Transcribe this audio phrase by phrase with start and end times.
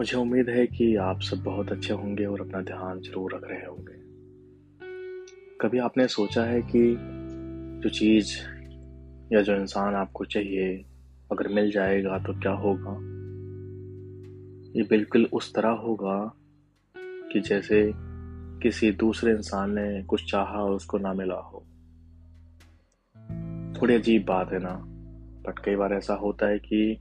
[0.00, 3.66] मुझे उम्मीद है कि आप सब बहुत अच्छे होंगे और अपना ध्यान ज़रूर रख रहे
[3.66, 3.92] होंगे।
[5.60, 6.96] कभी आपने सोचा है कि
[7.82, 8.38] जो चीज़
[9.34, 10.84] या जो इंसान आपको चाहिए
[11.32, 12.92] अगर मिल जाएगा तो क्या होगा?
[14.78, 16.34] ये बिल्कुल उस तरह होगा
[16.98, 17.92] कि जैसे
[18.62, 21.66] किसी दूसरे इंसान ने कुछ चाहा और उसको ना मिला हो।
[23.80, 24.82] थोड़ी अजीब बात है ना,
[25.46, 26.98] बट कई बार ऐसा होता है कि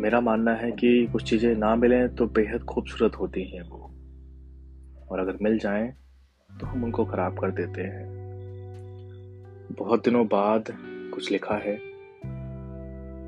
[0.00, 3.78] मेरा मानना है कि कुछ चीज़ें ना मिलें तो बेहद खूबसूरत होती हैं वो।
[5.10, 5.92] और अगर मिल जाएँ
[6.60, 8.06] तो हम उनको ख़राब कर देते हैं।
[9.78, 10.64] बहुत दिनों बाद
[11.14, 11.76] कुछ लिखा है।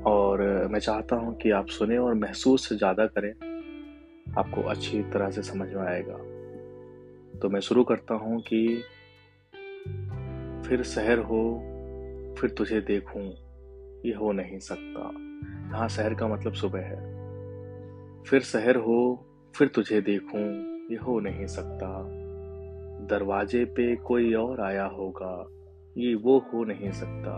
[0.03, 3.31] और मैं चाहता हूँ कि आप सुने और महसूस ज़्यादा करें।
[4.37, 6.17] आपको अच्छी तरह से समझ में आएगा।
[7.39, 8.83] तो मैं शुरू करता हूँ कि
[10.67, 11.43] फिर शहर हो,
[12.39, 13.23] फिर तुझे देखूँ,
[14.05, 15.32] ये हो नहीं सकता।
[15.73, 17.13] यहाँ शहर का मतलब सुबह है।
[18.23, 20.41] फिर शहर हो, फिर तुझे देखूँ,
[20.91, 22.03] ये हो नहीं सकता।
[23.05, 25.47] दरवाजे पे कोई और आया होगा,
[25.97, 27.33] ये वो हो नहीं सकता।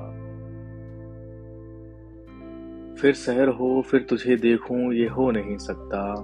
[3.01, 6.15] फिर शहर हो, फिर तुझे देखूँ, ये हो नहीं सकता।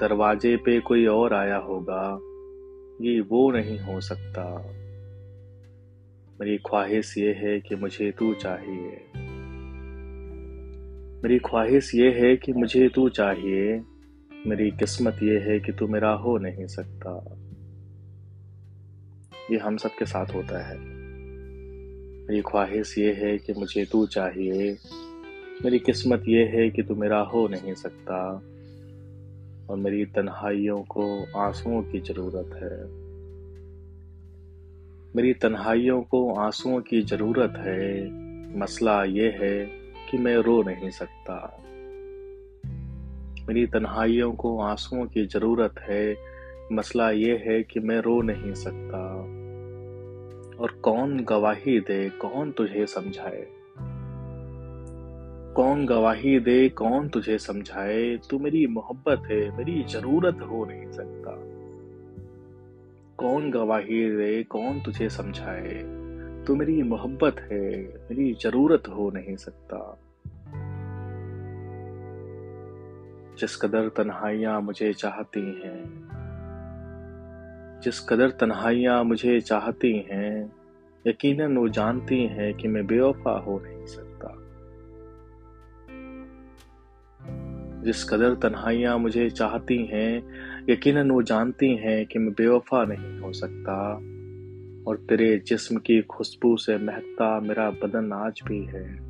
[0.00, 2.20] दरवाजे पे कोई और आया होगा,
[3.04, 4.72] ये वो नहीं हो सकता।
[6.40, 9.15] मेरी ख्वाहिश ये है कि मुझे तू चाहिए।
[11.26, 13.82] मेरी ख्वाहिश ये है कि मुझे तू चाहिए।
[14.46, 17.36] मेरी किस्मत ये है कि तू मेरा हो नहीं सकता।
[19.50, 20.78] ये हम सब के साथ होता है।
[22.28, 24.76] मेरी ख्वाहिश ये है कि मुझे तू चाहिए।
[25.64, 28.42] मेरी किस्मत ये है कि तू मेरा हो नहीं सकता।
[29.70, 32.84] और मेरी तन्हाइयों को आंसुओं की ज़रूरत है।
[35.16, 38.10] मेरी तन्हाइयों को आंसुओं की ज़रूरत है।
[38.58, 41.62] मसला ये है कि मैं रो नहीं सकता।
[43.48, 46.16] मेरी तन्हाइयों को आंसुओं की ज़रूरत है।
[46.72, 49.02] मसला ये है कि मैं रो नहीं सकता।
[50.62, 53.46] और कौन गवाही दे, कौन तुझे समझाए?
[55.56, 58.16] कौन गवाही दे, कौन तुझे समझाए?
[58.30, 61.30] तू मेरी मोहब्बत है, मेरी ज़रूरत हो नहीं सकता।
[63.16, 66.05] कौन गवाही दे, कौन तुझे समझाए?
[66.46, 69.98] तू मेरी मोहब्बत है, मेरी ज़रूरत हो नहीं सकता।
[73.40, 76.08] जिस कदर तन्हाइयाँ मुझे चाहती हैं,
[77.84, 80.52] जिस कदर तन्हाइयाँ मुझे चाहती हैं,
[81.06, 84.34] यकीनन वो जानती हैं कि मैं बेवफा हो नहीं सकता।
[87.82, 90.22] जिस कदर तन्हाइयाँ मुझे चाहती हैं,
[90.70, 94.00] यकीनन वो जानती हैं कि मैं बेवफा नहीं हो सकता।
[94.86, 99.06] और तेरे जिस्म की खुशबू से महकता मेरा बदन आज भी है।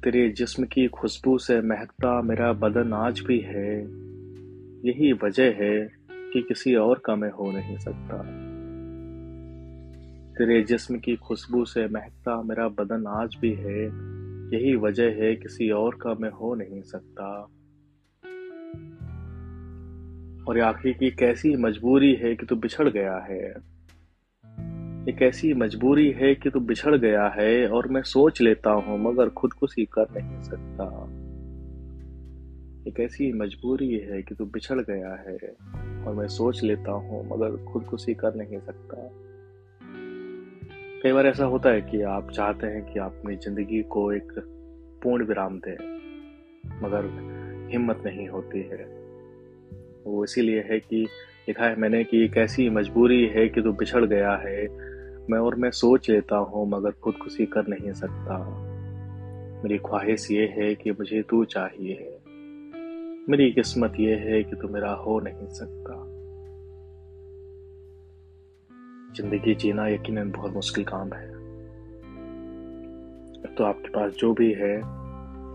[0.00, 3.80] तेरे जिस्म की खुशबू से महकता मेरा बदन आज भी है।
[4.88, 8.22] यही वजह है कि किसी और का मैं हो नहीं सकता।
[10.34, 13.84] तेरे जिस्म की खुशबू से महकता मेरा बदन आज भी है।
[14.56, 17.48] यही वजह है किसी और का मैं हो नहीं सकता।
[20.50, 23.50] और ये आखिर की कैसी मजबूरी है कि तू बिछड़ गया है।
[25.06, 29.28] ये कैसी मजबूरी है कि तू बिछड़ गया है और मैं सोच लेता हूँ, मगर
[29.28, 30.84] खुद खुदकुशी कर नहीं सकता।
[32.88, 35.36] एक ऐसी मजबूरी है कि तू बिछड़ गया है
[36.06, 39.10] और मैं सोच लेता हूँ, मगर खुद खुदकुशी कर नहीं सकता।
[41.02, 44.32] कई बार ऐसा होता है कि आप चाहते हैं कि आप अपनी ज़िंदगी को एक
[45.02, 45.76] पूर्ण विराम दें,
[46.82, 47.04] मगर
[47.72, 48.99] हिम्मत नहीं होती है।
[50.06, 50.96] वो इसीलिए है कि
[51.48, 54.68] लिखा है मैंने कि एक ऐसी मजबूरी है कि तू बिछड़ गया है,
[55.30, 58.38] मैं और मैं सोच लेता हूँ, मगर खुदकुशी कर नहीं सकता।
[59.64, 62.16] मेरी ख्वाहिश ये है कि मुझे तू चाहिए।
[63.28, 66.06] मेरी किस्मत ये है कि तू मेरा हो नहीं सकता।
[69.16, 71.28] ज़िंदगी जीना यकीनन बहुत मुश्किल काम है।
[73.54, 74.80] तो आपके पास जो भी है,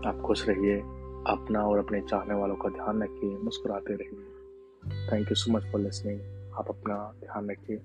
[0.08, 0.76] आप खुश रहिए,
[1.26, 4.35] अपना और अपने चाहने वालों का ध्यान रखिए, मुस्कुराते रहिए।
[4.92, 6.20] Thank you so much for listening
[6.58, 7.76] आप अपना ध्यान रखिए।